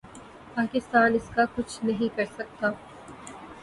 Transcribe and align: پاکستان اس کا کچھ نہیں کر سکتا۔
پاکستان 0.55 1.13
اس 1.15 1.29
کا 1.35 1.45
کچھ 1.55 1.79
نہیں 1.85 2.15
کر 2.15 2.25
سکتا۔ 2.37 2.71